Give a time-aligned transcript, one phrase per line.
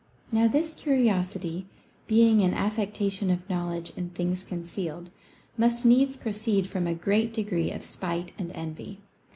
[0.31, 1.67] Now this curiosity,
[2.07, 5.11] being an affectation of knowledge in things concealed,
[5.59, 8.97] must needs proceed from a great degree of spite and envy.